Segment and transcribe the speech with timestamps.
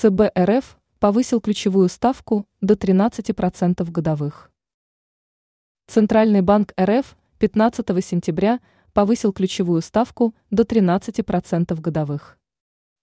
[0.00, 4.52] ЦБ РФ повысил ключевую ставку до 13% годовых.
[5.88, 8.60] Центральный банк РФ 15 сентября
[8.92, 12.38] повысил ключевую ставку до 13% годовых.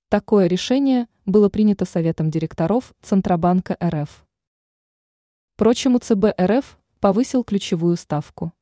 [0.07, 4.25] Такое решение было принято Советом директоров Центробанка РФ.
[5.55, 8.53] Впрочем, ЦБ РФ повысил ключевую ставку.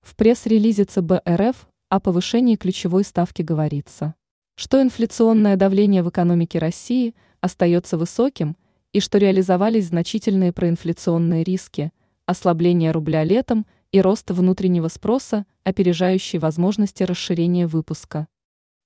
[0.00, 4.14] В пресс-релизе ЦБ РФ о повышении ключевой ставки говорится,
[4.62, 8.56] что инфляционное давление в экономике России– остается высоким
[8.92, 11.90] и что реализовались значительные проинфляционные риски,
[12.26, 18.28] ослабление рубля летом и рост внутреннего спроса, опережающий возможности расширения выпуска.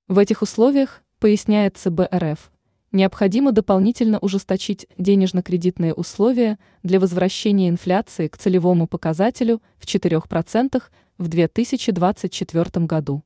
[0.09, 2.51] В этих условиях, поясняет ЦБ РФ,
[2.93, 10.83] необходимо дополнительно ужесточить денежно-кредитные условия для возвращения инфляции к целевому показателю в 4%
[11.19, 13.23] в 2024 году.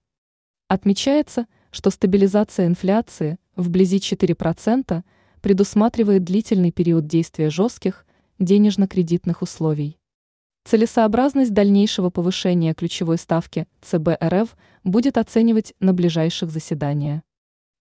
[0.66, 5.02] Отмечается, что стабилизация инфляции вблизи 4%–
[5.40, 8.06] предусматривает длительный период действия жестких
[8.38, 9.98] денежно-кредитных условий.
[10.64, 17.22] Целесообразность дальнейшего повышения ключевой ставки ЦБ РФ будет оценивать на ближайших заседаниях.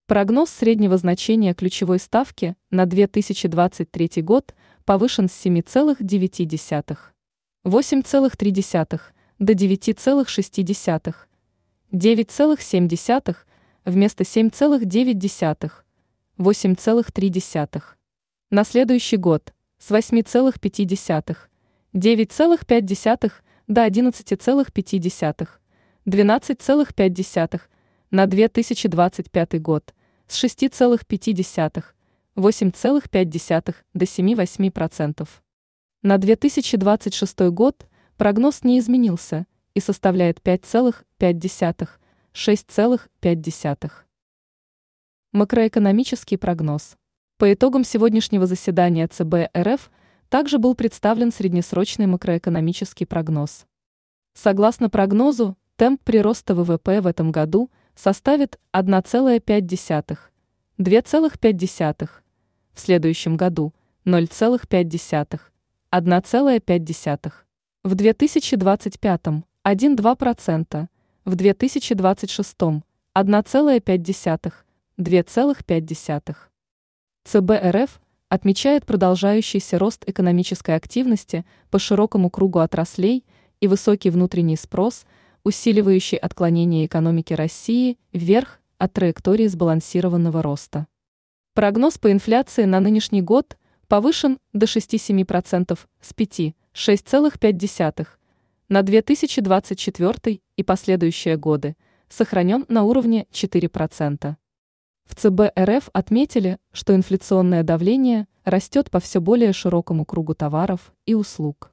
[0.06, 6.96] Прогноз среднего значения ключевой ставки на 2023 год повышен с 7,9,
[7.64, 9.00] 8,3
[9.38, 11.14] до 9,6,
[11.92, 13.36] 9,7
[13.84, 15.70] вместо 7,9,
[16.38, 17.82] 8,3.
[18.50, 21.36] На следующий год с 8,5,
[21.94, 23.32] 9,5
[23.68, 25.48] до 11,5,
[26.06, 27.60] 12,5
[28.10, 29.94] на 2025 год
[30.26, 31.84] с 6,5,
[32.36, 35.28] 8,5 до 7,8%.
[36.02, 37.86] На 2026 год
[38.16, 41.88] прогноз не изменился и составляет 5,5,
[42.32, 43.90] 6,5.
[45.32, 46.96] Макроэкономический прогноз.
[47.38, 49.90] По итогам сегодняшнего заседания ЦБ РФ
[50.28, 53.66] также был представлен среднесрочный макроэкономический прогноз.
[54.32, 60.18] Согласно прогнозу, темп прироста ВВП в этом году составит 1,5,
[60.78, 62.08] 2,5,
[62.72, 63.74] в следующем году
[64.04, 65.40] 0,5,
[65.90, 67.32] 1,5,
[67.82, 69.20] в 2025
[69.64, 70.88] 1,2%,
[71.30, 72.56] в 2026
[73.14, 74.52] 1,5%,
[74.98, 76.36] 2,5.
[77.24, 83.24] ЦБ РФ отмечает продолжающийся рост экономической активности по широкому кругу отраслей
[83.60, 85.04] и высокий внутренний спрос,
[85.44, 90.88] усиливающий отклонение экономики России вверх от траектории сбалансированного роста.
[91.54, 98.08] Прогноз по инфляции на нынешний год повышен до 6,7% с 5,6,5%,
[98.68, 101.74] на 2024 и последующие годы
[102.10, 104.36] сохранен на уровне 4%.
[105.06, 111.14] В ЦБ РФ отметили, что инфляционное давление растет по все более широкому кругу товаров и
[111.14, 111.72] услуг.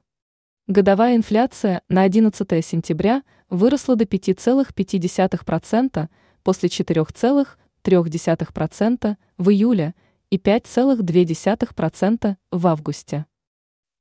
[0.68, 6.08] Годовая инфляция на 11 сентября выросла до 5,5%
[6.42, 9.94] после 4,3% в июле
[10.30, 13.26] и 5,2% в августе.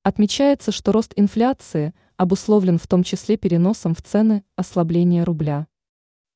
[0.04, 5.68] Отмечается, что рост инфляции обусловлен в том числе переносом в цены ослабления рубля.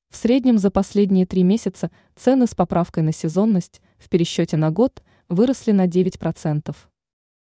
[0.09, 5.03] В среднем за последние три месяца цены с поправкой на сезонность в пересчете на год
[5.30, 6.75] выросли на 9%.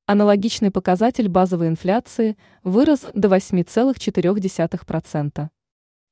[0.07, 5.49] Аналогичный показатель базовой инфляции вырос до 8,4%.